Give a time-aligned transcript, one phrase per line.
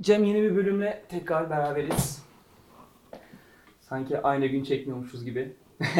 [0.00, 2.24] Cem yeni bir bölümle tekrar beraberiz.
[3.80, 5.56] Sanki aynı gün çekmiyormuşuz gibi.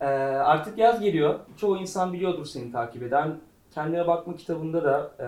[0.00, 1.40] Ee, artık yaz geliyor.
[1.56, 3.38] Çoğu insan biliyordur seni takip eden.
[3.74, 5.26] Kendine bakma kitabında da e,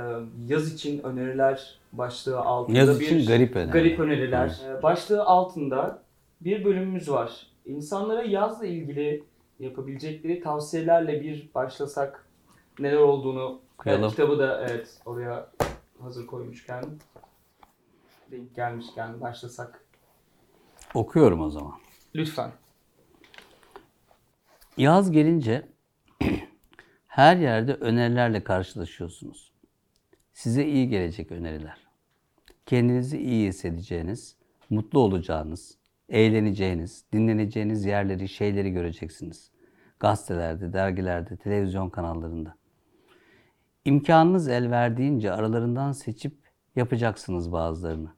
[0.53, 3.73] yaz için öneriler başlığı altında Yaz bir için garip öneriler.
[3.73, 4.61] garip öneriler.
[4.69, 5.99] Ee, başlığı altında
[6.41, 7.47] bir bölümümüz var.
[7.67, 9.25] İnsanlara yazla ilgili
[9.61, 12.27] yapabilecekleri tavsiyelerle bir başlasak
[12.79, 13.61] neler olduğunu.
[13.87, 15.47] Evet, kitabı da evet oraya
[16.03, 16.85] hazır koymuşken
[18.31, 19.85] denk gelmişken başlasak.
[20.95, 21.75] Okuyorum o zaman.
[22.15, 22.53] Lütfen.
[24.77, 25.69] Yaz gelince
[27.07, 29.53] her yerde önerilerle karşılaşıyorsunuz.
[30.33, 31.87] Size iyi gelecek öneriler.
[32.67, 34.37] Kendinizi iyi hissedeceğiniz,
[34.71, 35.79] mutlu olacağınız,
[36.09, 39.53] eğleneceğiniz, dinleneceğiniz yerleri, şeyleri göreceksiniz.
[40.01, 42.62] Gazetelerde, dergilerde, televizyon kanallarında.
[43.85, 46.37] İmkanınız el verdiğince aralarından seçip
[46.77, 48.09] yapacaksınız bazılarını.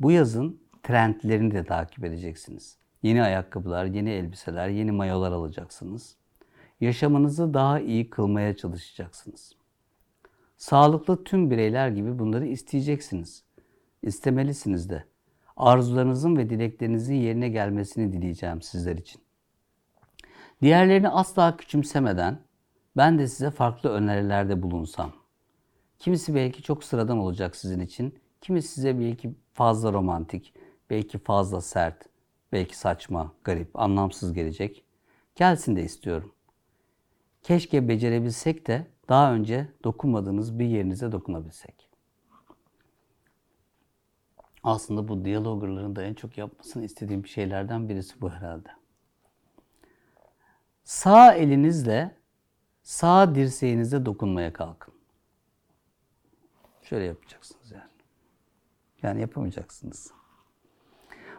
[0.00, 2.78] Bu yazın trendlerini de takip edeceksiniz.
[3.02, 6.16] Yeni ayakkabılar, yeni elbiseler, yeni mayolar alacaksınız.
[6.80, 9.52] Yaşamınızı daha iyi kılmaya çalışacaksınız.
[10.56, 13.44] Sağlıklı tüm bireyler gibi bunları isteyeceksiniz.
[14.02, 15.04] İstemelisiniz de.
[15.56, 19.22] Arzularınızın ve dileklerinizin yerine gelmesini dileyeceğim sizler için.
[20.62, 22.38] Diğerlerini asla küçümsemeden
[22.96, 25.12] ben de size farklı önerilerde bulunsam.
[25.98, 28.18] Kimisi belki çok sıradan olacak sizin için.
[28.40, 30.54] Kimisi size belki fazla romantik,
[30.90, 32.04] belki fazla sert,
[32.52, 34.84] belki saçma, garip, anlamsız gelecek.
[35.34, 36.32] Gelsin de istiyorum.
[37.42, 41.88] Keşke becerebilsek de daha önce dokunmadığınız bir yerinize dokunabilsek.
[44.62, 48.68] Aslında bu diyaloggerların da en çok yapmasını istediğim şeylerden birisi bu herhalde.
[50.84, 52.15] Sağ elinizle
[52.86, 54.94] sağ dirseğinize dokunmaya kalkın.
[56.82, 57.90] Şöyle yapacaksınız yani.
[59.02, 60.12] Yani yapamayacaksınız.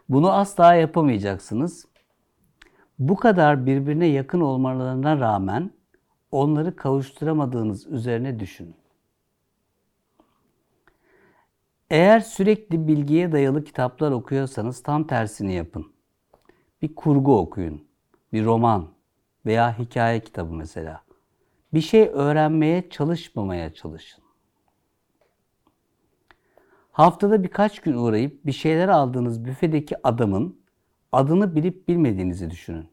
[0.10, 1.88] Bunu asla yapamayacaksınız.
[3.00, 5.72] Bu kadar birbirine yakın olmalarına rağmen
[6.32, 8.76] onları kavuşturamadığınız üzerine düşünün.
[11.90, 15.92] Eğer sürekli bilgiye dayalı kitaplar okuyorsanız tam tersini yapın.
[16.82, 17.88] Bir kurgu okuyun,
[18.34, 18.88] bir roman
[19.46, 21.07] veya hikaye kitabı mesela.
[21.74, 24.24] Bir şey öğrenmeye çalışmamaya çalışın.
[26.92, 30.60] Haftada birkaç gün uğrayıp bir şeyler aldığınız büfedeki adamın
[31.12, 32.90] adını bilip bilmediğinizi düşünün.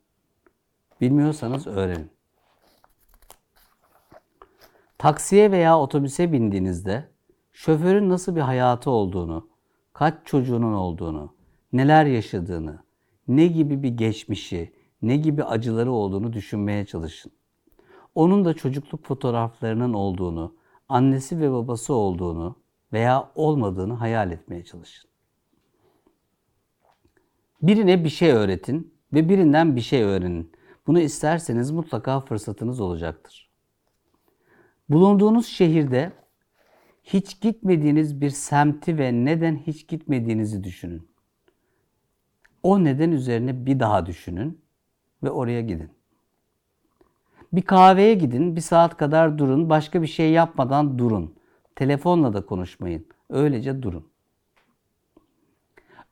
[1.01, 2.11] Bilmiyorsanız öğrenin.
[4.99, 7.09] Taksiye veya otobüse bindiğinizde
[7.53, 9.49] şoförün nasıl bir hayatı olduğunu,
[9.93, 11.35] kaç çocuğunun olduğunu,
[11.73, 12.79] neler yaşadığını,
[13.29, 17.33] ne gibi bir geçmişi, ne gibi acıları olduğunu düşünmeye çalışın.
[18.14, 20.54] Onun da çocukluk fotoğraflarının olduğunu,
[20.88, 22.56] annesi ve babası olduğunu
[22.92, 25.10] veya olmadığını hayal etmeye çalışın.
[27.62, 30.52] Birine bir şey öğretin ve birinden bir şey öğrenin.
[30.86, 33.50] Bunu isterseniz mutlaka fırsatınız olacaktır.
[34.88, 36.12] Bulunduğunuz şehirde
[37.02, 41.08] hiç gitmediğiniz bir semti ve neden hiç gitmediğinizi düşünün.
[42.62, 44.64] O neden üzerine bir daha düşünün
[45.22, 45.94] ve oraya gidin.
[47.54, 51.34] Bir kahveye gidin, bir saat kadar durun, başka bir şey yapmadan durun.
[51.76, 53.06] Telefonla da konuşmayın.
[53.31, 54.06] Öylece durun.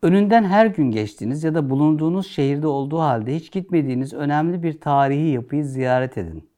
[0.02, 5.28] Önünden her gün geçtiğiniz ya da bulunduğunuz şehirde olduğu halde hiç gitmediğiniz önemli bir tarihi
[5.28, 6.48] yapıyı ziyaret edin.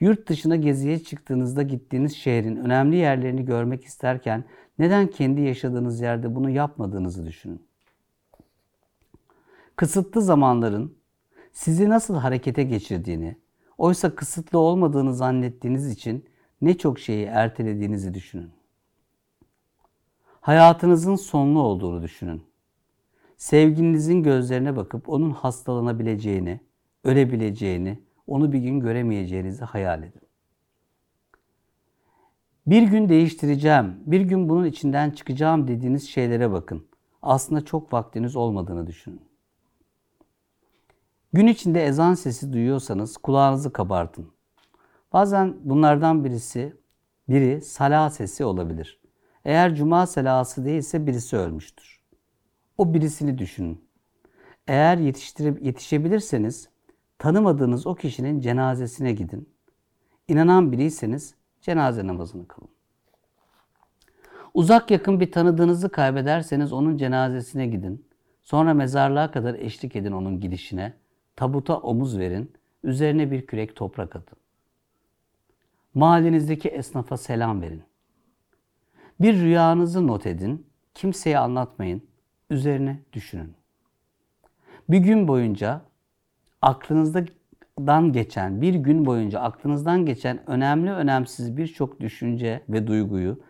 [0.00, 4.44] Yurt dışına geziye çıktığınızda gittiğiniz şehrin önemli yerlerini görmek isterken
[4.78, 7.62] neden kendi yaşadığınız yerde bunu yapmadığınızı düşünün.
[9.76, 10.96] Kısıtlı zamanların
[11.52, 13.36] sizi nasıl harekete geçirdiğini,
[13.78, 16.24] oysa kısıtlı olmadığını zannettiğiniz için
[16.60, 18.50] ne çok şeyi ertelediğinizi düşünün.
[20.40, 22.42] Hayatınızın sonlu olduğunu düşünün.
[23.36, 26.60] Sevgilinizin gözlerine bakıp onun hastalanabileceğini,
[27.04, 30.22] ölebileceğini, onu bir gün göremeyeceğinizi hayal edin.
[32.66, 36.86] Bir gün değiştireceğim, bir gün bunun içinden çıkacağım dediğiniz şeylere bakın.
[37.22, 39.33] Aslında çok vaktiniz olmadığını düşünün.
[41.34, 44.32] Gün içinde ezan sesi duyuyorsanız kulağınızı kabartın.
[45.12, 46.76] Bazen bunlardan birisi,
[47.28, 49.00] biri salah sesi olabilir.
[49.44, 52.00] Eğer cuma selası değilse birisi ölmüştür.
[52.78, 53.84] O birisini düşünün.
[54.66, 56.68] Eğer yetiştirip yetişebilirseniz
[57.18, 59.48] tanımadığınız o kişinin cenazesine gidin.
[60.28, 62.70] İnanan biriyseniz cenaze namazını kılın.
[64.54, 68.06] Uzak yakın bir tanıdığınızı kaybederseniz onun cenazesine gidin.
[68.42, 71.03] Sonra mezarlığa kadar eşlik edin onun gidişine.
[71.36, 72.52] Tabuta omuz verin.
[72.84, 74.38] Üzerine bir kürek toprak atın.
[75.94, 77.82] Mahallenizdeki esnafa selam verin.
[79.20, 82.02] Bir rüyanızı not edin, kimseye anlatmayın,
[82.50, 83.54] üzerine düşünün.
[84.88, 85.82] Bir gün boyunca
[86.62, 93.40] aklınızdan geçen, bir gün boyunca aklınızdan geçen önemli önemsiz birçok düşünce ve duyguyu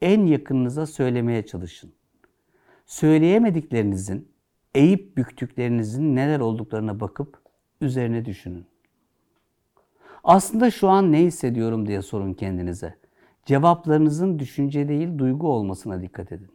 [0.00, 1.92] en yakınınıza söylemeye çalışın.
[2.86, 4.31] Söyleyemediklerinizin,
[4.74, 7.38] eğip büktüklerinizin neler olduklarına bakıp
[7.80, 8.66] üzerine düşünün.
[10.24, 12.94] Aslında şu an ne hissediyorum diye sorun kendinize.
[13.46, 16.50] Cevaplarınızın düşünce değil duygu olmasına dikkat edin.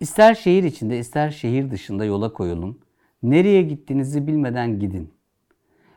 [0.00, 2.80] İster şehir içinde ister şehir dışında yola koyulun.
[3.22, 5.14] Nereye gittiğinizi bilmeden gidin.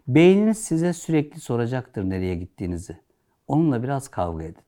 [0.08, 2.98] Beyniniz size sürekli soracaktır nereye gittiğinizi.
[3.48, 4.64] Onunla biraz kavga edin.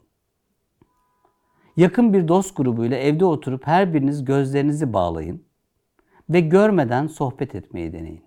[1.78, 5.44] Yakın bir dost grubuyla evde oturup her biriniz gözlerinizi bağlayın
[6.34, 8.24] ve görmeden sohbet etmeyi deneyin.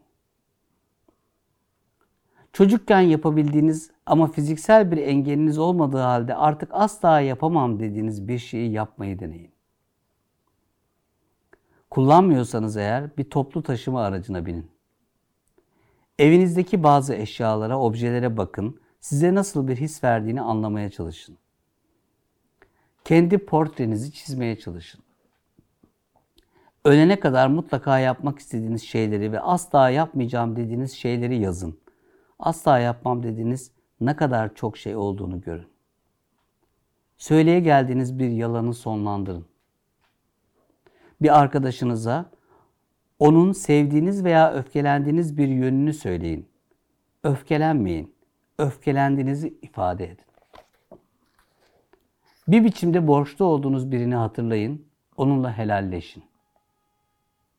[2.53, 9.19] Çocukken yapabildiğiniz ama fiziksel bir engeliniz olmadığı halde artık asla yapamam dediğiniz bir şeyi yapmayı
[9.19, 9.51] deneyin.
[11.91, 14.71] Kullanmıyorsanız eğer bir toplu taşıma aracına binin.
[16.19, 18.81] Evinizdeki bazı eşyalara, objelere bakın.
[19.01, 21.39] Size nasıl bir his verdiğini anlamaya çalışın.
[23.05, 25.04] Kendi portrenizi çizmeye çalışın.
[26.85, 31.79] Ölene kadar mutlaka yapmak istediğiniz şeyleri ve asla yapmayacağım dediğiniz şeyleri yazın.
[32.39, 33.71] Asla yapmam dediğiniz
[34.01, 35.69] ne kadar çok şey olduğunu görün.
[37.19, 39.47] Söyleye geldiğiniz bir yalanı sonlandırın.
[41.23, 42.31] Bir arkadaşınıza
[43.19, 46.49] onun sevdiğiniz veya öfkelendiğiniz bir yönünü söyleyin.
[47.23, 48.15] Öfkelenmeyin.
[48.59, 50.25] Öfkelendiğinizi ifade edin.
[52.49, 54.87] Bir biçimde borçlu olduğunuz birini hatırlayın.
[55.17, 56.34] Onunla helalleşin.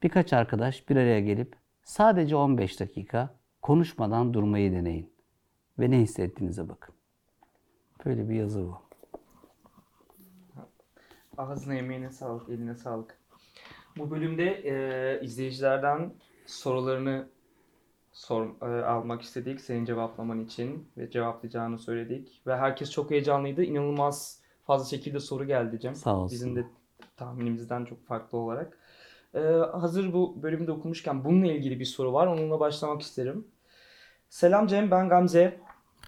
[0.06, 5.14] Birkaç arkadaş bir araya gelip sadece 15 dakika konuşmadan durmayı deneyin.
[5.80, 6.96] Ve ne hissettiğinize bakın.
[8.06, 8.82] Böyle bir yazı bu.
[11.38, 13.18] Ağzına emeğine sağlık, eline sağlık.
[13.98, 16.14] Bu bölümde e, izleyicilerden
[16.46, 17.28] sorularını
[18.12, 22.42] sor, e, almak istedik senin cevaplaman için ve cevaplayacağını söyledik.
[22.48, 23.64] Ve herkes çok heyecanlıydı.
[23.64, 25.96] İnanılmaz fazla şekilde soru geldi Cem.
[25.96, 26.36] Sağ olsun.
[26.36, 26.66] Bizim de
[27.18, 28.85] tahminimizden çok farklı olarak.
[29.36, 29.40] E,
[29.78, 32.28] hazır bu bölümde okumuşken bununla ilgili bir soru var.
[32.28, 33.48] Onunla başlamak isterim.
[34.30, 35.60] Selam Cem, ben Gamze.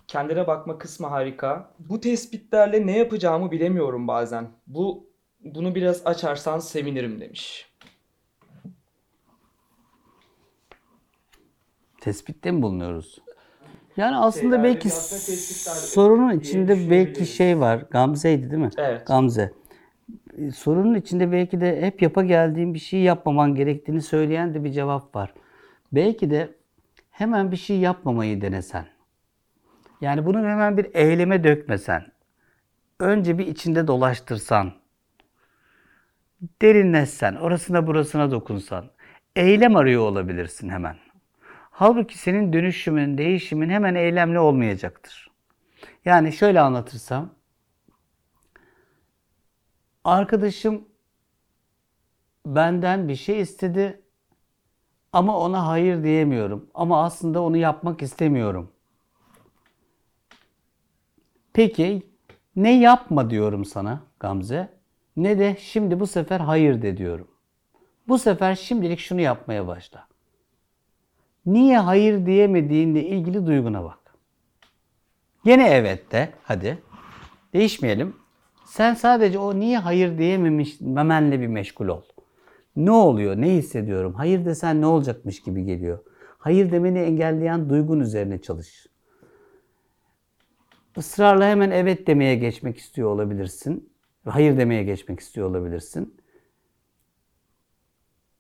[0.07, 1.71] Kendine bakma kısmı harika.
[1.79, 4.47] Bu tespitlerle ne yapacağımı bilemiyorum bazen.
[4.68, 5.09] Bu
[5.39, 7.74] bunu biraz açarsan sevinirim demiş.
[12.01, 13.21] Tespitte mi bulunuyoruz?
[13.97, 14.89] Yani aslında Şeyler, belki
[15.69, 17.85] sorunun içinde belki şey var.
[17.91, 18.69] Gamze'ydi değil mi?
[18.77, 19.07] Evet.
[19.07, 19.53] Gamze.
[20.38, 24.72] E, Sorunun içinde belki de hep yapa geldiğin bir şey yapmaman gerektiğini söyleyen de bir
[24.72, 25.34] cevap var.
[25.92, 26.50] Belki de
[27.12, 28.86] hemen bir şey yapmamayı denesen.
[30.01, 32.06] Yani bunu hemen bir eyleme dökmesen.
[33.00, 34.74] Önce bir içinde dolaştırsan.
[36.62, 38.89] Derinleşsen, orasına burasına dokunsan.
[39.36, 40.95] Eylem arıyor olabilirsin hemen.
[41.72, 45.31] Halbuki senin dönüşümün, değişimin hemen eylemli olmayacaktır.
[46.06, 47.30] Yani şöyle anlatırsam,
[50.07, 50.86] arkadaşım
[52.45, 54.01] benden bir şey istedi
[55.13, 56.69] ama ona hayır diyemiyorum.
[56.74, 58.71] Ama aslında onu yapmak istemiyorum.
[61.54, 62.07] Peki
[62.56, 64.69] ne yapma diyorum sana Gamze
[65.18, 67.27] ne de şimdi bu sefer hayır de diyorum.
[68.08, 70.08] Bu sefer şimdilik şunu yapmaya başla.
[71.46, 74.00] Niye hayır diyemediğinle ilgili duyguna bak.
[75.46, 76.84] Gene evet de hadi.
[77.53, 78.26] Değişmeyelim.
[78.67, 82.01] Sen sadece o niye hayır diyememiş memenle bir meşgul ol.
[82.75, 83.41] Ne oluyor?
[83.41, 84.13] Ne hissediyorum?
[84.13, 86.00] Hayır desen ne olacakmış gibi geliyor.
[86.38, 88.88] Hayır demeni engelleyen duygun üzerine çalış.
[90.97, 93.89] Israrla hemen evet demeye geçmek istiyor olabilirsin.
[94.25, 96.15] Hayır demeye geçmek istiyor olabilirsin.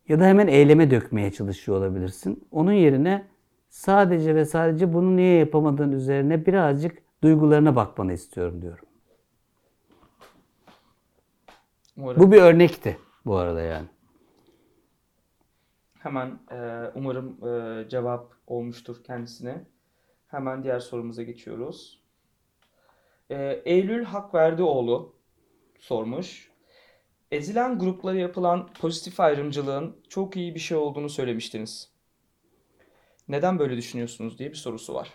[0.07, 2.47] Ya da hemen eyleme dökmeye çalışıyor olabilirsin.
[2.51, 3.27] Onun yerine
[3.69, 8.86] sadece ve sadece bunu niye yapamadığın üzerine birazcık duygularına bakmanı istiyorum diyorum.
[11.97, 13.87] Umarım Bu bir örnekti bu arada yani.
[15.99, 19.65] hemen e, umarım e, cevap olmuştur kendisine.
[20.27, 22.01] Hemen diğer sorumuza geçiyoruz.
[23.29, 25.15] E, Eylül Hakverdioğlu
[25.79, 26.51] sormuş.
[27.31, 31.89] Ezilen gruplara yapılan pozitif ayrımcılığın çok iyi bir şey olduğunu söylemiştiniz.
[33.27, 35.13] Neden böyle düşünüyorsunuz diye bir sorusu var.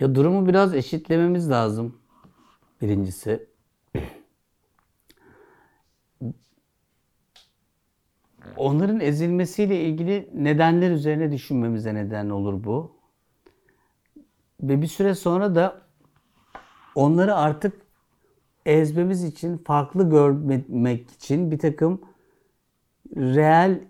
[0.00, 1.99] Ya durumu biraz eşitlememiz lazım.
[2.82, 3.46] Birincisi.
[8.56, 12.92] Onların ezilmesiyle ilgili nedenler üzerine düşünmemize neden olur bu.
[14.62, 15.80] Ve bir süre sonra da
[16.94, 17.80] onları artık
[18.66, 22.00] ezmemiz için, farklı görmek için bir takım
[23.16, 23.80] reel,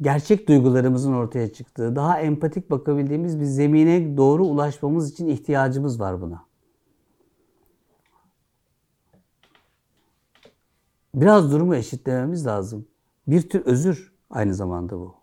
[0.00, 6.51] gerçek duygularımızın ortaya çıktığı, daha empatik bakabildiğimiz bir zemine doğru ulaşmamız için ihtiyacımız var buna.
[11.14, 12.88] Biraz durumu eşitlememiz lazım.
[13.26, 15.22] Bir tür özür aynı zamanda bu.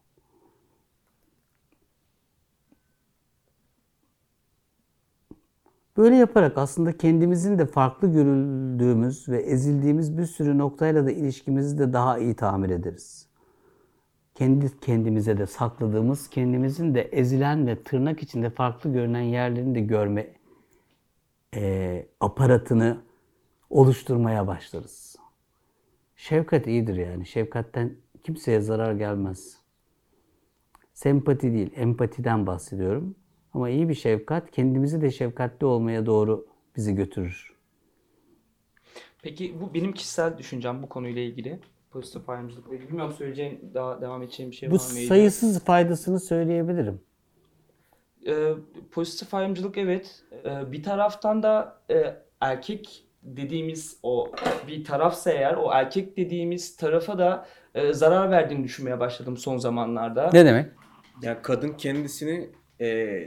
[5.97, 11.93] Böyle yaparak aslında kendimizin de farklı görüldüğümüz ve ezildiğimiz bir sürü noktayla da ilişkimizi de
[11.93, 13.27] daha iyi tamir ederiz.
[14.35, 20.27] Kendi kendimize de sakladığımız, kendimizin de ezilen ve tırnak içinde farklı görünen yerlerini de görme
[21.55, 22.97] e, aparatını
[23.69, 25.18] oluşturmaya başlarız.
[26.19, 27.25] Şefkat iyidir yani.
[27.25, 29.57] Şefkatten kimseye zarar gelmez.
[30.93, 33.15] Sempati değil, empatiden bahsediyorum.
[33.53, 37.53] Ama iyi bir şefkat kendimizi de şefkatli olmaya doğru bizi götürür.
[39.21, 41.59] Peki bu benim kişisel düşüncem bu konuyla ilgili.
[41.91, 42.87] Pozitif ayrımcılıkla ilgili.
[42.87, 44.99] Bilmiyorum söyleyeceğim, daha devam edeceğim bir şey Bu var mı?
[44.99, 45.07] Ece?
[45.07, 47.01] sayısız faydasını söyleyebilirim.
[48.27, 48.53] Ee,
[48.91, 50.23] pozitif ayrımcılık evet.
[50.45, 54.31] Ee, bir taraftan da e, erkek dediğimiz o
[54.67, 57.45] bir tarafsa eğer o erkek dediğimiz tarafa da
[57.75, 60.29] e, zarar verdiğini düşünmeye başladım son zamanlarda.
[60.33, 60.65] Ne demek?
[61.21, 62.49] Yani kadın kendisini
[62.81, 63.19] e,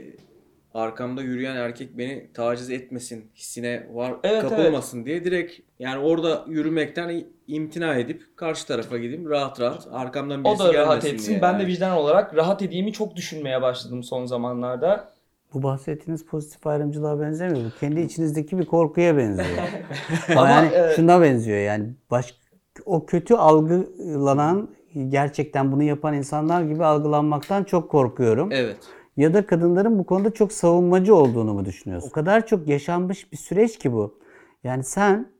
[0.73, 7.23] arkamda yürüyen erkek beni taciz etmesin hissine var Evet, kapılmasın diye direkt yani orada yürümekten
[7.47, 11.29] imtina edip karşı tarafa gideyim rahat rahat arkamdan O birisi da rahat gelmesin etsin.
[11.31, 11.41] diye.
[11.41, 15.12] Ben de vicdan olarak rahat edeyimi çok düşünmeye başladım son zamanlarda.
[15.53, 17.65] Bu bahsettiğiniz pozitif ayrımcılığa benzemiyor.
[17.65, 19.47] Bu kendi içinizdeki bir korkuya benziyor.
[20.37, 22.37] Ama yani e, şuna benziyor yani baş,
[22.85, 24.69] o kötü algılanan
[25.09, 28.51] gerçekten bunu yapan insanlar gibi algılanmaktan çok korkuyorum.
[28.51, 28.77] Evet.
[29.17, 32.09] Ya da kadınların bu konuda çok savunmacı olduğunu mu düşünüyorsun?
[32.09, 34.19] O kadar çok yaşanmış bir süreç ki bu.
[34.63, 35.31] Yani sen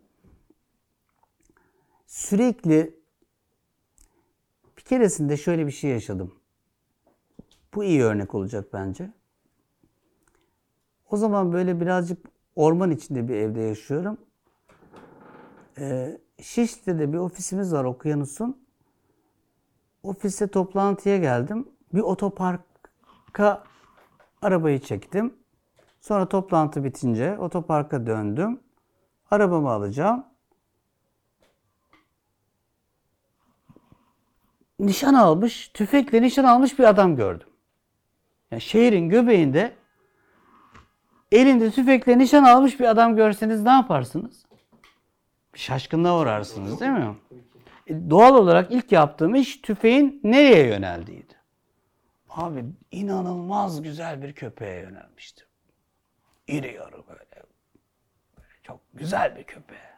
[2.07, 2.95] sürekli
[4.77, 6.33] bir keresinde şöyle bir şey yaşadım.
[7.75, 9.09] Bu iyi örnek olacak bence.
[11.13, 14.17] O zaman böyle birazcık orman içinde bir evde yaşıyorum.
[15.77, 18.65] Ee, Şişli'de bir ofisimiz var Okyanus'un.
[20.03, 21.67] Ofise toplantıya geldim.
[21.93, 23.63] Bir otoparka
[24.41, 25.33] arabayı çektim.
[26.01, 28.59] Sonra toplantı bitince otoparka döndüm.
[29.31, 30.25] Arabamı alacağım.
[34.79, 37.47] Nişan almış, tüfekle nişan almış bir adam gördüm.
[38.51, 39.82] Yani şehrin göbeğinde
[41.33, 44.45] elinde tüfekle nişan almış bir adam görseniz ne yaparsınız?
[45.55, 47.15] Şaşkınlığa uğrarsınız değil mi?
[47.87, 51.33] E, doğal olarak ilk yaptığım iş tüfeğin nereye yöneldiğiydi.
[52.29, 55.43] Abi inanılmaz güzel bir köpeğe yönelmişti.
[56.47, 57.23] İri yarı böyle
[58.63, 59.93] Çok güzel bir köpeğe.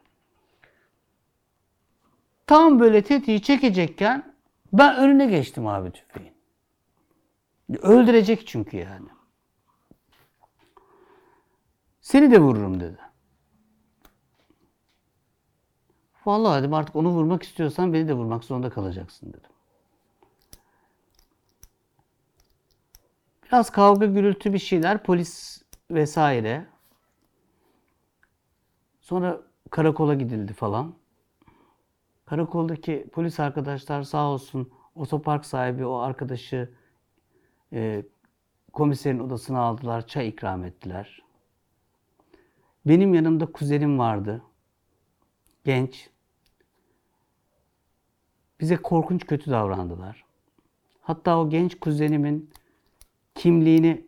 [2.48, 4.34] Tam böyle tetiği çekecekken
[4.74, 6.34] ben önüne geçtim abi tüfeğin.
[7.82, 9.15] Öldürecek çünkü yani.
[12.06, 12.98] Seni de vururum dedi.
[16.26, 19.50] Vallahi dedim artık onu vurmak istiyorsan beni de vurmak zorunda kalacaksın dedim.
[23.44, 26.66] Biraz kavga gürültü bir şeyler, polis vesaire.
[29.02, 30.96] Sonra karakola gidildi falan.
[32.26, 36.74] Karakoldaki polis arkadaşlar sağ olsun otopark sahibi o arkadaşı
[37.74, 38.04] e,
[38.74, 41.25] komiserin odasına aldılar, çay ikram ettiler.
[42.86, 44.42] Benim yanımda kuzenim vardı.
[45.64, 46.10] Genç.
[48.60, 50.26] Bize korkunç kötü davrandılar.
[51.02, 52.50] Hatta o genç kuzenimin
[53.36, 54.06] kimliğini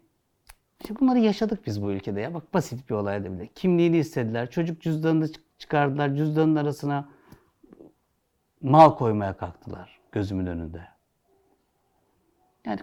[0.81, 2.34] işte bunları yaşadık biz bu ülkede ya.
[2.34, 3.48] Bak basit bir olaydı bile.
[3.48, 4.50] Kimliğini istediler.
[4.50, 6.15] Çocuk cüzdanını çıkardılar.
[6.15, 7.10] Cüzdanın arasına
[8.62, 10.88] mal koymaya kalktılar gözümün önünde.
[12.65, 12.79] Yani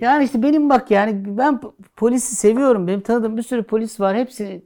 [0.00, 1.60] Yani işte benim bak yani ben
[1.96, 2.86] polisi seviyorum.
[2.86, 4.16] Benim tanıdığım bir sürü polis var.
[4.16, 4.62] Hepsini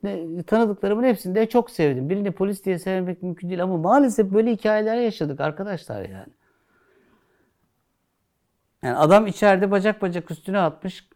[0.47, 2.11] tanıdıklarımın hepsini de çok sevdim.
[2.11, 6.33] Birini polis diye sevmek mümkün değil ama maalesef böyle hikayeler yaşadık arkadaşlar yani.
[8.83, 11.09] Yani adam içeride bacak bacak üstüne atmış.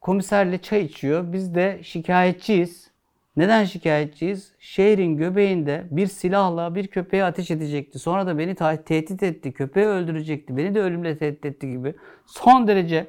[0.00, 1.32] Komiserle çay içiyor.
[1.32, 2.91] Biz de şikayetçiyiz.
[3.36, 4.52] Neden şikayetçiyiz?
[4.58, 7.98] Şehrin göbeğinde bir silahla bir köpeğe ateş edecekti.
[7.98, 9.52] Sonra da beni tehdit etti.
[9.52, 10.56] Köpeği öldürecekti.
[10.56, 11.94] Beni de ölümle tehdit etti gibi.
[12.26, 13.06] Son derece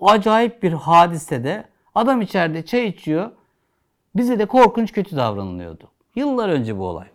[0.00, 3.30] acayip bir hadisede adam içeride çay içiyor.
[4.16, 5.90] Bize de korkunç kötü davranılıyordu.
[6.14, 7.06] Yıllar önce bu olay.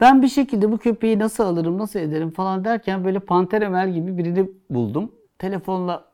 [0.00, 4.18] Ben bir şekilde bu köpeği nasıl alırım, nasıl ederim falan derken böyle Panter Emel gibi
[4.18, 5.12] birini buldum.
[5.38, 6.09] Telefonla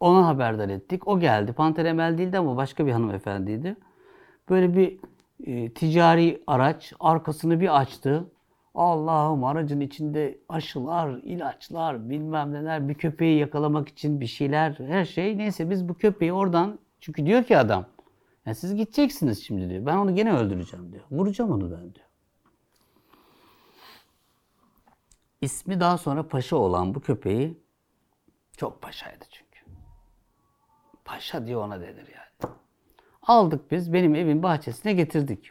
[0.00, 1.08] Ona haberdar ettik.
[1.08, 1.52] O geldi.
[1.52, 3.76] Panter Emel değildi ama başka bir hanımefendiydi.
[4.48, 4.98] Böyle bir
[5.44, 8.24] e, ticari araç arkasını bir açtı.
[8.74, 15.38] Allah'ım aracın içinde aşılar, ilaçlar, bilmem neler, bir köpeği yakalamak için bir şeyler, her şey.
[15.38, 17.86] Neyse biz bu köpeği oradan, çünkü diyor ki adam,
[18.46, 19.86] ya siz gideceksiniz şimdi diyor.
[19.86, 21.04] Ben onu gene öldüreceğim diyor.
[21.10, 22.06] Vuracağım onu ben diyor.
[25.40, 27.60] İsmi daha sonra Paşa olan bu köpeği
[28.56, 29.45] çok paşaydı çünkü.
[31.06, 32.52] Paşa diye ona denir yani.
[33.22, 35.50] Aldık biz benim evin bahçesine getirdik.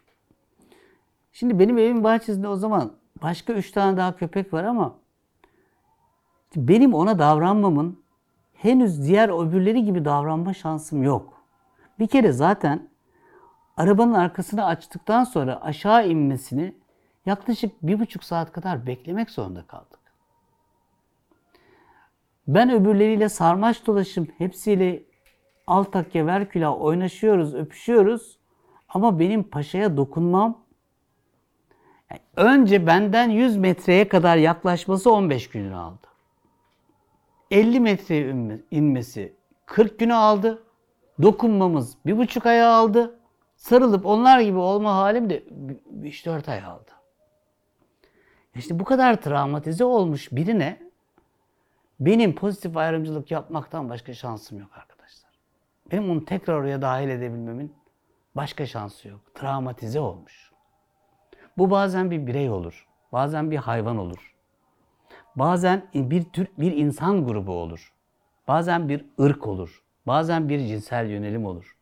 [1.34, 4.96] Şimdi benim evimin bahçesinde o zaman başka üç tane daha köpek var ama
[6.56, 8.04] benim ona davranmamın
[8.54, 11.42] henüz diğer öbürleri gibi davranma şansım yok.
[12.00, 12.90] Bir kere zaten
[13.78, 16.76] arabanın arkasını açtıktan sonra aşağı inmesini
[17.26, 20.00] yaklaşık bir buçuk saat kadar beklemek zorunda kaldık.
[22.48, 25.04] Ben öbürleriyle sarmaş dolaşım hepsiyle
[25.68, 28.38] alt takke ver külah oynaşıyoruz, öpüşüyoruz.
[28.90, 30.66] Ama benim paşaya dokunmam
[32.36, 36.08] önce benden 100 metreye kadar yaklaşması 15 gününü aldı.
[37.52, 40.64] 50 metreye inmesi 40 günü aldı.
[41.22, 43.20] Dokunmamız bir buçuk aya aldı.
[43.56, 45.44] Sarılıp onlar gibi olma halim de
[46.04, 46.92] 3-4 ay aldı.
[48.56, 50.80] İşte bu kadar travmatize olmuş birine
[52.00, 54.95] benim pozitif ayrımcılık yapmaktan başka şansım yok arkadaşlar.
[55.92, 57.74] Benim onu tekrar oraya dahil edebilmemin
[58.36, 59.22] başka şansı yok.
[59.36, 60.52] Travmatize olmuş.
[61.58, 62.88] Bu bazen bir birey olur.
[63.12, 64.36] Bazen bir hayvan olur.
[65.36, 67.94] Bazen bir tür bir insan grubu olur.
[68.48, 69.84] Bazen bir ırk olur.
[70.08, 71.78] Bazen bir cinsel yönelim olur.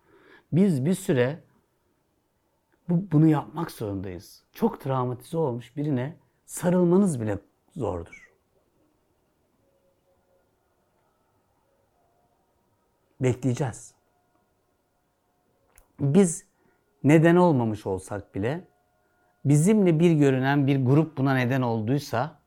[0.52, 1.40] Biz bir süre
[2.90, 4.44] bu, bunu yapmak zorundayız.
[4.52, 7.40] Çok travmatize olmuş birine sarılmanız bile
[7.76, 8.23] zordur.
[13.24, 13.94] Bekleyeceğiz.
[16.00, 16.46] Biz
[17.04, 18.68] neden olmamış olsak bile
[19.46, 22.40] bizimle bir görünen bir grup buna neden olduysa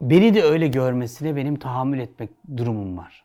[0.00, 3.24] beni de öyle görmesine benim tahammül etmek durumum var.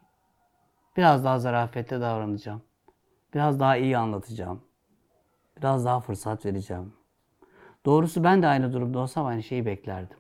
[0.98, 2.62] Biraz daha zarafetle davranacağım.
[3.34, 4.62] Biraz daha iyi anlatacağım.
[5.58, 6.93] Biraz daha fırsat vereceğim.
[7.86, 10.17] Doğrusu ben de aynı durumda olsam aynı şeyi beklerdim.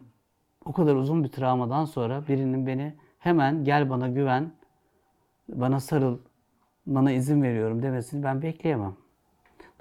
[0.65, 4.51] O kadar uzun bir travmadan sonra birinin beni hemen gel bana güven,
[5.49, 6.17] bana sarıl,
[6.85, 8.95] bana izin veriyorum demesini ben bekleyemem.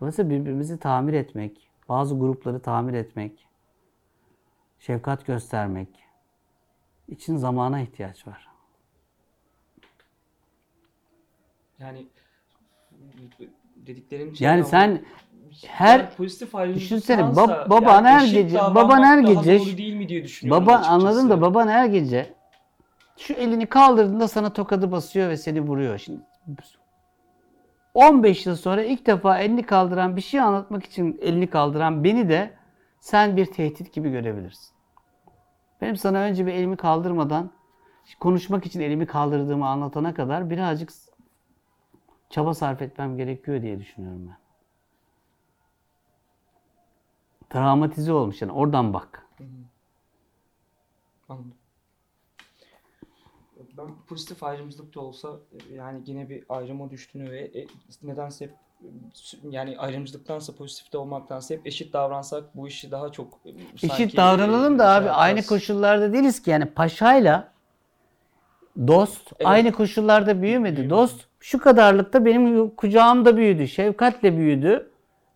[0.00, 3.48] Dolayısıyla birbirimizi tamir etmek, bazı grupları tamir etmek,
[4.78, 5.88] şefkat göstermek
[7.08, 8.48] için zamana ihtiyaç var.
[11.78, 12.06] Yani
[13.76, 15.04] dediklerin Yani sen
[15.66, 20.62] her pozitif ayrımcılıktansa Düşünsene, bab- baban her gece- baban her gece- değil mi diye düşünüyorum
[20.66, 20.94] Baba açıkçası.
[20.94, 22.34] anladın da baban her gece
[23.18, 25.98] şu elini kaldırdığında sana tokadı basıyor ve seni vuruyor.
[25.98, 26.20] Şimdi
[27.94, 32.54] 15 yıl sonra ilk defa elini kaldıran bir şey anlatmak için elini kaldıran beni de
[33.00, 34.76] sen bir tehdit gibi görebilirsin.
[35.80, 37.50] Benim sana önce bir elimi kaldırmadan
[38.20, 40.90] konuşmak için elimi kaldırdığımı anlatana kadar birazcık
[42.30, 44.38] çaba sarf etmem gerekiyor diye düşünüyorum ben.
[47.50, 49.26] Travmatize olmuş yani oradan bak.
[51.28, 51.57] Anladım.
[53.78, 55.28] Ben pozitif ayrımcılık da olsa
[55.74, 57.66] yani yine bir ayrıma düştüğünü ve e,
[58.02, 58.54] nedense hep
[59.50, 64.78] yani ayrımcılıktansa pozitifte olmaktansa hep eşit davransak bu işi daha çok e, sanki, Eşit davranalım
[64.78, 65.48] da e, abi şey aynı yapacağız.
[65.48, 67.52] koşullarda değiliz ki yani paşayla
[68.86, 69.46] dost Evet.
[69.46, 70.76] aynı koşullarda büyümedi.
[70.76, 70.90] Büyümedi.
[70.90, 74.90] Dost şu kadarlıkta benim kucağımda büyüdü, şefkatle büyüdü.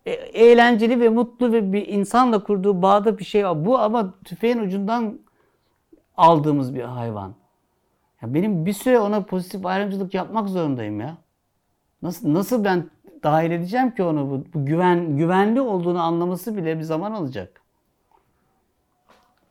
[0.05, 3.65] E- eğlenceli ve mutlu ve bir insanla kurduğu bağda bir şey var.
[3.65, 5.19] Bu ama tüfeğin ucundan
[6.17, 7.33] aldığımız bir hayvan.
[8.23, 11.17] Ya benim bir süre ona pozitif ayrımcılık yapmak zorundayım ya.
[12.01, 12.89] Nasıl nasıl ben
[13.23, 17.61] dahil edeceğim ki onu bu, bu güven güvenli olduğunu anlaması bile bir zaman alacak.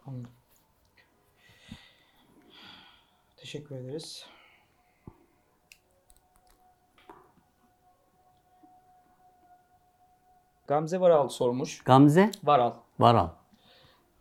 [0.07, 0.31] Anladım.
[3.37, 4.27] Teşekkür ederiz.
[10.67, 11.85] Gamze Varal sormuş.
[11.85, 12.73] Gamze Varal.
[12.99, 13.29] Varal.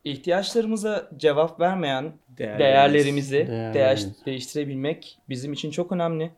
[0.03, 2.59] İhtiyaçlarımıza cevap vermeyen Değerlerimiz.
[2.59, 3.73] değerlerimizi Değerlerimiz.
[3.75, 6.31] değer- değiştirebilmek bizim için çok önemli.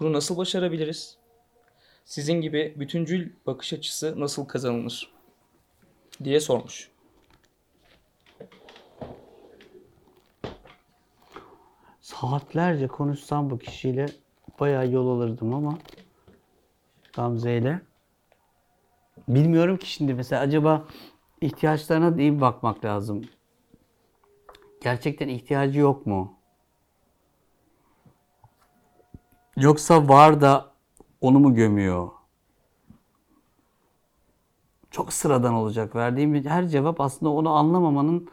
[0.00, 1.16] Bunu nasıl başarabiliriz?
[2.04, 5.10] Sizin gibi bütüncül bakış açısı nasıl kazanılır?
[6.24, 6.90] diye sormuş.
[12.00, 14.06] Saatlerce konuşsam bu kişiyle
[14.60, 15.78] bayağı yol alırdım ama
[17.12, 17.80] Gamze ile.
[19.28, 20.84] Bilmiyorum ki şimdi mesela acaba
[21.40, 23.22] ihtiyaçlarına iyi bakmak lazım.
[24.82, 26.38] Gerçekten ihtiyacı yok mu?
[29.56, 30.72] Yoksa var da
[31.20, 32.08] onu mu gömüyor?
[34.90, 35.96] Çok sıradan olacak.
[35.96, 38.28] Verdiğim her cevap aslında onu anlamamanın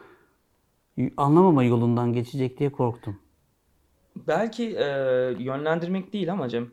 [1.18, 3.20] anlamama yolundan geçecek diye korktum.
[4.16, 4.86] Belki e,
[5.40, 6.72] yönlendirmek değil ama Cem.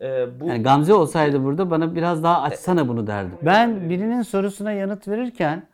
[0.00, 3.30] E, bu Yani Gamze olsaydı burada bana biraz daha açsana bunu derdi.
[3.42, 5.68] Ben birinin sorusuna yanıt verirken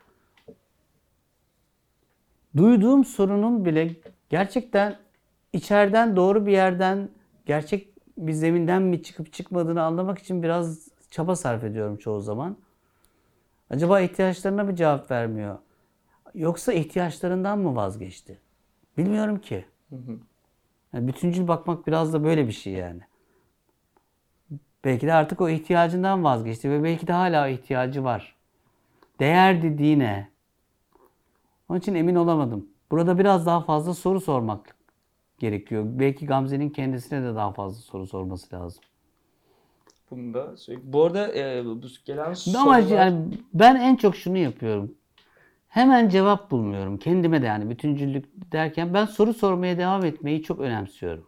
[2.57, 3.95] duyduğum sorunun bile
[4.29, 4.97] gerçekten
[5.53, 7.09] içeriden doğru bir yerden
[7.45, 12.57] gerçek bir zeminden mi çıkıp çıkmadığını anlamak için biraz çaba sarf ediyorum çoğu zaman.
[13.69, 15.57] Acaba ihtiyaçlarına mı cevap vermiyor?
[16.33, 18.39] Yoksa ihtiyaçlarından mı vazgeçti?
[18.97, 19.65] Bilmiyorum ki.
[20.93, 23.01] Yani bütüncül bakmak biraz da böyle bir şey yani.
[24.85, 28.35] Belki de artık o ihtiyacından vazgeçti ve belki de hala ihtiyacı var.
[29.19, 30.29] Değer dediği ne?
[31.69, 32.67] Onun için emin olamadım.
[32.91, 34.75] Burada biraz daha fazla soru sormak
[35.39, 35.83] gerekiyor.
[35.87, 38.83] Belki Gamze'nin kendisine de daha fazla soru sorması lazım.
[40.11, 42.79] bunu da Bu arada e, bu gelen Ama sorular...
[42.79, 44.95] yani ben en çok şunu yapıyorum.
[45.67, 46.97] Hemen cevap bulmuyorum.
[46.97, 51.27] Kendime de yani bütüncüllük derken ben soru sormaya devam etmeyi çok önemsiyorum.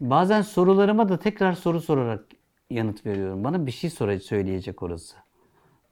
[0.00, 2.24] Bazen sorularıma da tekrar soru sorarak
[2.70, 3.44] yanıt veriyorum.
[3.44, 5.16] Bana bir şey söyleyecek orası.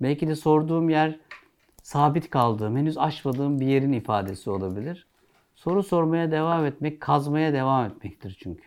[0.01, 1.19] Belki de sorduğum yer
[1.89, 5.07] sabit kaldığım, henüz aşmadığım bir yerin ifadesi olabilir.
[5.55, 8.65] Soru sormaya devam etmek, kazmaya devam etmektir çünkü.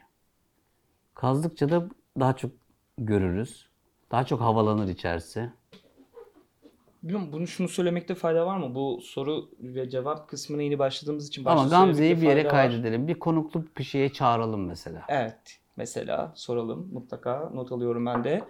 [1.15, 2.51] Kazdıkça da daha çok
[2.97, 3.69] görürüz.
[4.12, 5.49] Daha çok havalanır içerisi.
[7.03, 8.75] Bilmiyorum, bunu şunu söylemekte fayda var mı?
[8.75, 12.69] Bu soru ve cevap kısmına yeni başladığımız için Ama Gamze'yi bir yere fayda var.
[12.69, 13.07] kaydedelim.
[13.07, 15.01] Bir konukluk bir şeye çağıralım mesela.
[15.10, 15.60] Evet.
[15.75, 16.89] Mesela soralım.
[16.93, 18.41] Mutlaka not alıyorum ben de.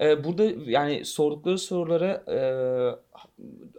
[0.00, 2.38] Ee, burada yani sordukları sorulara e,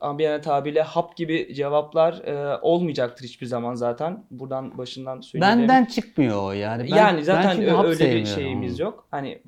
[0.01, 4.25] ambiyane tabirle hap gibi cevaplar e, olmayacaktır hiçbir zaman zaten.
[4.31, 5.59] Buradan başından söyleyelim.
[5.59, 6.83] Benden çıkmıyor o yani.
[6.91, 9.07] Ben, yani zaten ben öyle bir şeyimiz yok.
[9.11, 9.41] Hani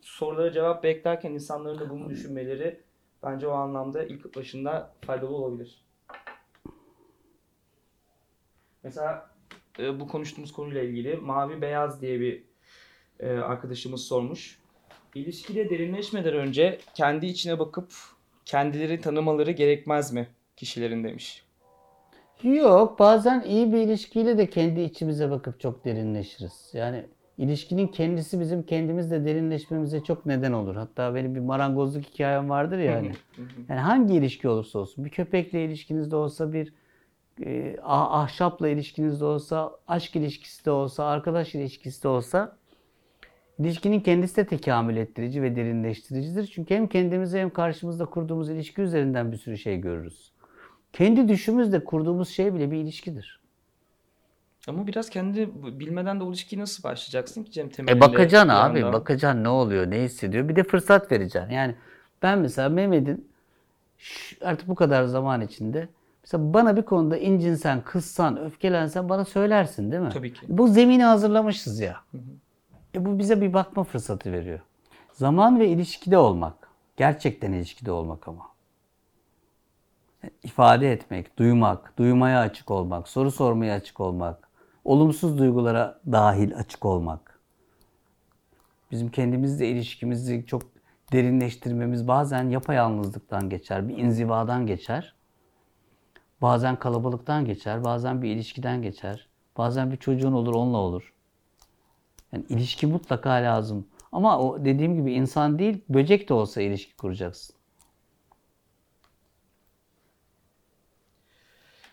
[0.00, 2.80] sorulara cevap beklerken insanların da bunu düşünmeleri
[3.22, 5.84] bence o anlamda ilk başında faydalı olabilir.
[8.82, 9.30] Mesela
[9.78, 12.44] e, bu konuştuğumuz konuyla ilgili mavi beyaz diye bir
[13.20, 14.63] e, arkadaşımız sormuş.
[15.14, 17.92] İlişkide derinleşmeden önce kendi içine bakıp
[18.44, 21.44] kendileri tanımaları gerekmez mi kişilerin demiş.
[22.42, 26.70] Yok bazen iyi bir ilişkiyle de kendi içimize bakıp çok derinleşiriz.
[26.72, 27.04] Yani
[27.38, 30.76] ilişkinin kendisi bizim kendimizle derinleşmemize çok neden olur.
[30.76, 33.12] Hatta benim bir marangozluk hikayem vardır ya hani.
[33.68, 36.72] Yani hangi ilişki olursa olsun, bir köpekle ilişkinizde olsa, bir
[37.44, 42.56] e, ah- ahşapla ilişkinizde olsa, aşk ilişkisi de olsa, arkadaş ilişkisi de olsa
[43.58, 46.46] ilişkinin kendisi de tekamül ettirici ve derinleştiricidir.
[46.46, 50.32] Çünkü hem kendimize hem karşımızda kurduğumuz ilişki üzerinden bir sürü şey görürüz.
[50.92, 53.40] Kendi düşümüzle kurduğumuz şey bile bir ilişkidir.
[54.68, 55.48] Ama biraz kendi
[55.80, 59.00] bilmeden de o ilişkiye nasıl başlayacaksın ki Cem temelinde E bakacaksın abi, yandan?
[59.00, 60.48] bakacaksın ne oluyor, ne hissediyor.
[60.48, 61.50] Bir de fırsat vereceksin.
[61.50, 61.74] Yani
[62.22, 63.28] ben mesela Mehmet'in
[64.40, 65.88] artık bu kadar zaman içinde
[66.24, 70.10] mesela bana bir konuda incinsen, kızsan, öfkelensen bana söylersin değil mi?
[70.12, 70.40] Tabii ki.
[70.48, 71.96] Bu zemini hazırlamışız ya.
[72.94, 74.60] E bu bize bir bakma fırsatı veriyor.
[75.12, 76.68] Zaman ve ilişkide olmak.
[76.96, 78.54] Gerçekten ilişkide olmak ama.
[80.42, 84.48] İfade etmek, duymak, duymaya açık olmak, soru sormaya açık olmak,
[84.84, 87.40] olumsuz duygulara dahil açık olmak.
[88.90, 90.62] Bizim kendimizle ilişkimizi çok
[91.12, 95.14] derinleştirmemiz bazen yapayalnızlıktan geçer, bir inzivadan geçer.
[96.42, 99.28] Bazen kalabalıktan geçer, bazen bir ilişkiden geçer.
[99.56, 101.14] Bazen bir çocuğun olur, onunla olur.
[102.34, 103.86] Yani ilişki mutlaka lazım.
[104.12, 107.56] Ama o dediğim gibi insan değil, böcek de olsa ilişki kuracaksın.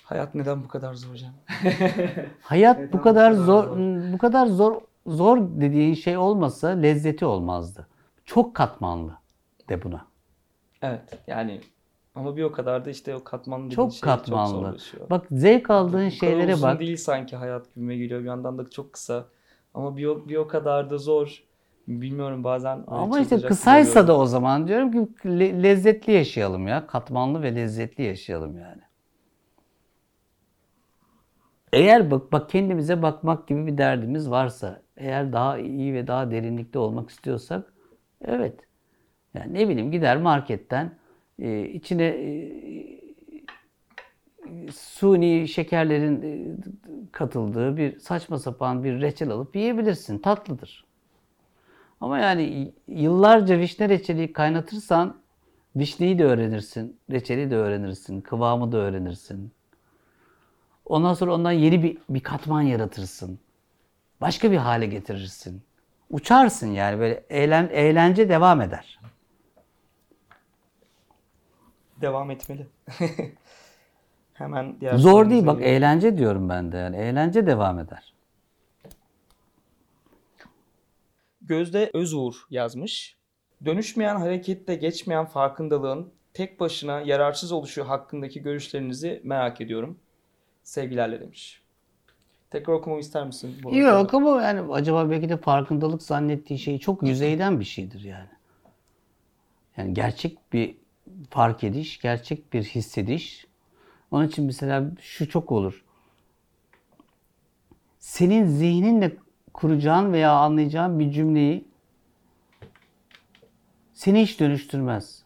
[0.04, 1.34] Hayat neden bu kadar zor Cem?
[2.42, 3.78] Hayat bu kadar zor,
[4.14, 7.88] bu kadar zor zor dediğin şey olmasa lezzeti olmazdı.
[8.26, 9.18] Çok katmanlı
[9.70, 10.06] de buna.
[10.82, 11.62] Evet yani
[12.16, 14.54] ama bir o kadar da işte o katmanlı dediğin Çok şey katmanlı.
[14.54, 15.10] çok zorlaşıyor.
[15.10, 16.80] Bak zevk aldığın Bu kadar şeylere uzun bak.
[16.80, 18.22] değil sanki hayat gibime geliyor.
[18.22, 19.26] Bir yandan da çok kısa.
[19.74, 21.44] Ama bir o, bir o kadar da zor.
[21.88, 22.84] Bilmiyorum bazen.
[22.88, 24.08] Ama işte çıldıracak kısaysa oluyorum.
[24.08, 26.88] da o zaman diyorum ki le- lezzetli yaşayalım ya.
[26.88, 28.82] Katmanlı ve lezzetli yaşayalım yani.
[31.74, 36.80] Eğer bak bak kendimize bakmak gibi bir derdimiz varsa, eğer daha iyi ve daha derinlikte
[36.80, 37.74] olmak istiyorsak,
[38.26, 38.60] evet.
[39.34, 40.98] Yani ne bileyim gider marketten
[41.40, 43.01] e, içine e,
[44.74, 46.56] suni şekerlerin e,
[47.12, 50.18] katıldığı bir saçma sapan bir reçel alıp yiyebilirsin.
[50.20, 50.86] Tatlıdır.
[52.02, 55.18] Ama yani yıllarca vişne reçeli kaynatırsan
[55.76, 59.52] vişneyi de öğrenirsin, reçeli de öğrenirsin, kıvamı da öğrenirsin.
[60.86, 63.40] Ondan sonra ondan yeni bir, bir katman yaratırsın.
[64.22, 65.62] Başka bir hale getirirsin.
[66.10, 69.00] Uçarsın yani böyle eğlen, eğlence devam eder.
[72.02, 72.68] Devam etmeli.
[74.34, 75.76] Hemen diğer Zor değil bak geçelim.
[75.76, 78.14] eğlence diyorum ben de yani eğlence devam eder.
[81.42, 83.18] Gözde Özuğur yazmış.
[83.66, 90.00] Dönüşmeyen harekette geçmeyen farkındalığın tek başına yararsız oluşu hakkındaki görüşlerinizi merak ediyorum.
[90.64, 91.62] Sevgilerle demiş.
[92.52, 93.56] Tekrar okumamı ister misin?
[93.64, 98.30] bu Yok ama yani acaba belki de farkındalık zannettiği şey çok yüzeyden bir şeydir yani.
[99.78, 100.78] Yani gerçek bir
[101.30, 103.48] fark ediş, gerçek bir hissediş.
[104.12, 105.84] Onun için mesela şu çok olur.
[108.00, 109.18] Senin zihninle
[109.54, 111.68] kuracağın veya anlayacağın bir cümleyi
[113.94, 115.24] seni hiç dönüştürmez.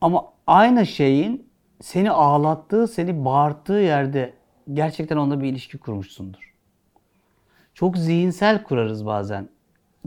[0.00, 1.48] Ama aynı şeyin
[1.80, 4.34] seni ağlattığı, seni bağırttığı yerde
[4.72, 6.54] gerçekten onunla bir ilişki kurmuşsundur.
[7.74, 9.48] Çok zihinsel kurarız bazen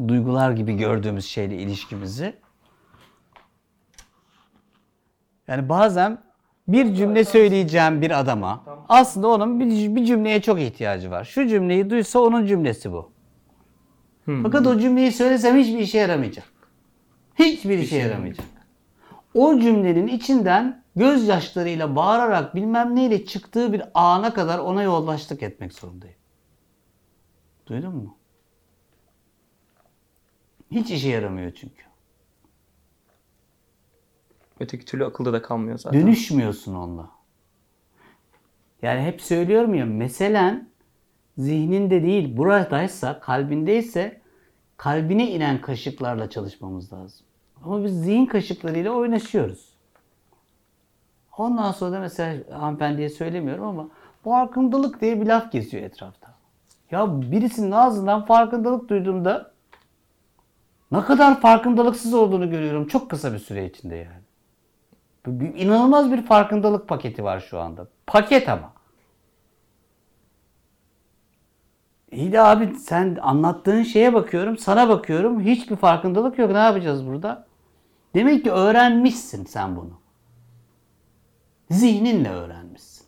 [0.08, 2.36] duygular gibi gördüğümüz şeyle ilişkimizi.
[5.48, 6.24] Yani bazen
[6.67, 11.23] bir cümle söyleyeceğim bir adama aslında onun bir, bir cümleye çok ihtiyacı var.
[11.23, 13.12] Şu cümleyi duysa onun cümlesi bu.
[14.43, 16.45] Fakat o cümleyi söylesem hiçbir işe yaramayacak.
[17.39, 18.45] Hiçbir işe yaramayacak.
[19.34, 26.15] O cümlenin içinden gözyaşlarıyla bağırarak bilmem neyle çıktığı bir ana kadar ona yoldaşlık etmek zorundayım.
[27.67, 28.17] Duydun mu?
[30.71, 31.84] Hiç işe yaramıyor çünkü.
[34.59, 36.01] Öteki türlü akılda da kalmıyor zaten.
[36.01, 37.09] Dönüşmüyorsun onunla.
[38.81, 40.69] Yani hep söylüyorum ya meselen
[41.37, 44.21] zihninde değil buradaysa kalbindeyse
[44.77, 47.25] kalbine inen kaşıklarla çalışmamız lazım.
[47.63, 49.75] Ama biz zihin kaşıklarıyla oynaşıyoruz.
[51.37, 53.89] Ondan sonra da mesela hanımefendiye söylemiyorum ama
[54.23, 56.35] farkındalık diye bir laf geziyor etrafta.
[56.91, 59.51] Ya birisinin ağzından farkındalık duyduğumda
[60.91, 64.24] ne kadar farkındalıksız olduğunu görüyorum çok kısa bir süre içinde yani.
[65.31, 67.88] İnanılmaz bir farkındalık paketi var şu anda.
[68.07, 68.73] Paket ama.
[72.11, 75.41] İyi de abi sen anlattığın şeye bakıyorum, sana bakıyorum.
[75.41, 76.51] Hiçbir farkındalık yok.
[76.51, 77.47] Ne yapacağız burada?
[78.13, 79.99] Demek ki öğrenmişsin sen bunu.
[81.69, 83.07] Zihninle öğrenmişsin.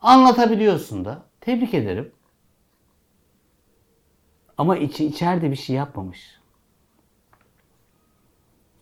[0.00, 1.22] Anlatabiliyorsun da.
[1.40, 2.12] Tebrik ederim.
[4.58, 6.40] Ama içi içeride bir şey yapmamış.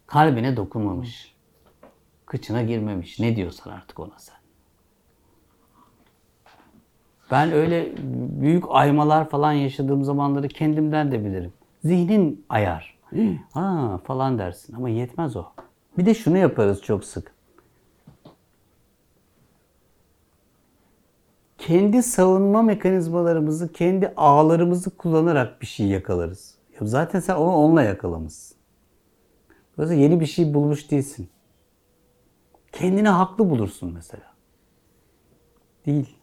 [0.06, 1.37] Kalbine dokunmamış.
[2.28, 3.18] Kıçına girmemiş.
[3.18, 4.36] Ne diyorsan artık ona sen.
[7.30, 7.92] Ben öyle
[8.40, 11.52] büyük aymalar falan yaşadığım zamanları kendimden de bilirim.
[11.84, 12.98] Zihnin ayar.
[13.52, 15.44] Ha falan dersin ama yetmez o.
[15.98, 17.34] Bir de şunu yaparız çok sık.
[21.58, 26.54] Kendi savunma mekanizmalarımızı, kendi ağlarımızı kullanarak bir şey yakalarız.
[26.80, 28.56] Ya zaten sen onu onunla yakalamışsın.
[29.76, 31.28] Dolayısıyla yeni bir şey bulmuş değilsin.
[32.72, 34.34] Kendini haklı bulursun mesela.
[35.86, 36.16] Değil.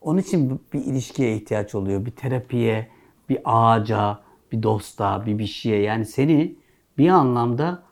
[0.00, 2.06] Onun için bir ilişkiye ihtiyaç oluyor.
[2.06, 2.90] Bir terapiye,
[3.28, 4.20] bir ağaca,
[4.52, 5.82] bir dosta, bir bir şeye.
[5.82, 6.56] Yani seni
[6.98, 7.82] bir anlamda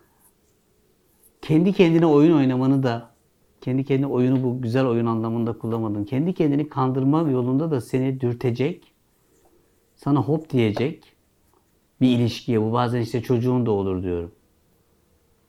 [1.43, 3.15] kendi kendine oyun oynamanı da
[3.61, 6.05] kendi kendine oyunu bu güzel oyun anlamında kullanmadın.
[6.05, 8.93] Kendi kendini kandırma yolunda da seni dürtecek,
[9.97, 11.13] sana hop diyecek
[12.01, 12.63] bir ilişkiye.
[12.63, 14.33] Bu bazen işte çocuğun da olur diyorum.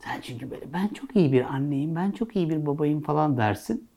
[0.06, 3.88] Sen çünkü böyle ben çok iyi bir anneyim, ben çok iyi bir babayım falan dersin.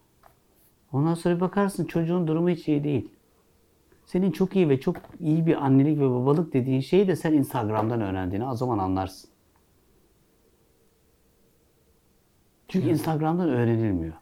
[0.92, 3.08] Ondan sonra bir bakarsın çocuğun durumu hiç iyi değil.
[4.06, 8.00] Senin çok iyi ve çok iyi bir annelik ve babalık dediğin şeyi de sen Instagram'dan
[8.00, 9.30] öğrendiğini o zaman anlarsın.
[12.68, 14.14] Çünkü Instagram'dan öğrenilmiyor.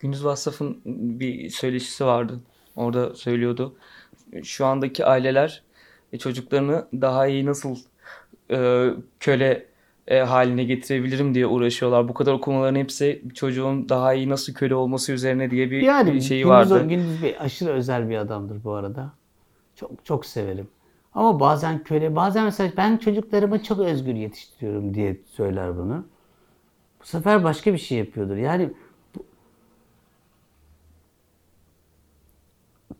[0.00, 0.80] Gündüz Vassaf'ın
[1.20, 2.40] bir söyleşisi vardı.
[2.76, 3.76] Orada söylüyordu.
[4.42, 5.62] Şu andaki aileler
[6.12, 7.76] e, çocuklarını daha iyi nasıl
[8.50, 8.88] e,
[9.20, 9.69] köle
[10.10, 12.08] e, haline getirebilirim diye uğraşıyorlar.
[12.08, 16.42] Bu kadar okumaların hepsi çocuğun daha iyi nasıl köle olması üzerine diye bir Yani şeyi
[16.42, 16.88] Gündüz, vardı.
[16.88, 19.12] Gündüz Bey aşırı özel bir adamdır bu arada.
[19.74, 20.68] Çok çok severim.
[21.14, 26.04] Ama bazen köle, bazen mesela ben çocuklarımı çok özgür yetiştiriyorum diye söyler bunu.
[27.00, 28.36] Bu sefer başka bir şey yapıyordur.
[28.36, 28.70] Yani
[29.16, 29.24] bu-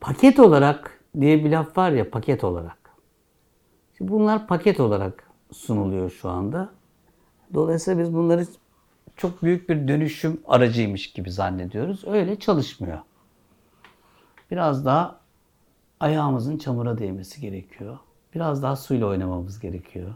[0.00, 2.78] paket olarak diye bir laf var ya paket olarak.
[3.98, 6.79] Şimdi bunlar paket olarak sunuluyor şu anda.
[7.54, 8.46] Dolayısıyla biz bunları
[9.16, 12.04] çok büyük bir dönüşüm aracıymış gibi zannediyoruz.
[12.06, 12.98] Öyle çalışmıyor.
[14.50, 15.20] Biraz daha
[16.00, 17.98] ayağımızın çamura değmesi gerekiyor.
[18.34, 20.14] Biraz daha suyla oynamamız gerekiyor.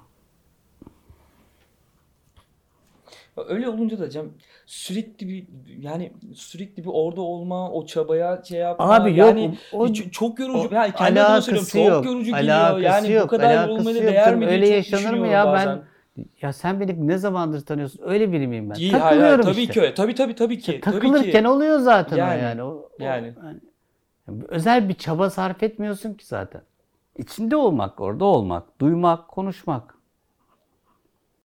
[3.49, 4.31] Öyle olunca da Cem
[4.67, 5.47] sürekli bir
[5.79, 8.95] yani sürekli bir orada olma, o çabaya şey yapma.
[8.95, 10.69] Abi yok, yani o- çok yorucu.
[10.69, 11.69] o ya kendi adıma söylüyorum.
[11.73, 12.79] Çok yok, yorucu geliyor.
[12.79, 15.47] Yani bu yok, kadar alakası yorulmaya değer mi diye Öyle yaşanır mı ya?
[15.47, 15.69] bazen.
[15.77, 15.94] Ben
[16.43, 18.01] ya sen beni ne zamandır tanıyorsun?
[18.05, 18.77] Öyle biri miyim ben?
[18.77, 19.73] Değil, hayır, hayır, Takılıyorum tabii işte.
[19.75, 19.95] ki öyle.
[19.95, 20.81] Tabii tabii tabii ki.
[20.81, 21.49] tabii Takılırken ki.
[21.49, 22.63] oluyor zaten Yani, o yani.
[22.63, 23.35] O, o- yani.
[24.49, 26.63] özel bir çaba sarf etmiyorsun ki zaten.
[27.19, 29.94] İçinde olmak, orada olmak, duymak, konuşmak.